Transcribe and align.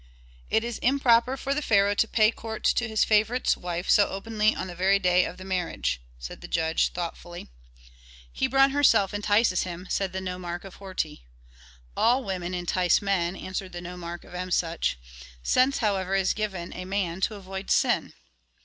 "It 0.49 0.63
is 0.63 0.79
improper 0.79 1.37
for 1.37 1.53
the 1.53 1.61
pharaoh 1.61 1.93
to 1.93 2.07
pay 2.07 2.31
court 2.31 2.63
to 2.63 2.87
his 2.87 3.03
favorite's 3.03 3.55
wife 3.55 3.87
so 3.87 4.07
openly 4.09 4.55
on 4.55 4.65
the 4.65 4.73
very 4.73 4.97
day 4.97 5.25
of 5.25 5.37
the 5.37 5.45
marriage," 5.45 6.01
said 6.17 6.41
the 6.41 6.47
judge, 6.47 6.87
thoughtfully. 6.89 7.49
"Hebron 8.35 8.71
herself 8.71 9.13
entices 9.13 9.61
him," 9.61 9.85
said 9.91 10.11
the 10.11 10.19
nomarch 10.19 10.63
of 10.65 10.77
Horti. 10.77 11.27
"All 11.95 12.23
women 12.23 12.55
entice 12.55 12.99
men," 12.99 13.35
answered 13.35 13.73
the 13.73 13.79
nomarch 13.81 14.23
of 14.25 14.33
Emsuch. 14.33 14.95
"Sense, 15.43 15.77
however, 15.77 16.15
is 16.15 16.33
given 16.33 16.73
a 16.73 16.83
man 16.85 17.21
to 17.21 17.35
avoid 17.35 17.69
sin." 17.69 18.13